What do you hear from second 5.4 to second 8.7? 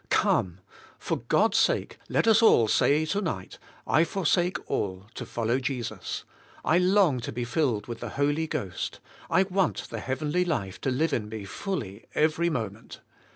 Jesus. I long to be filled with the Holy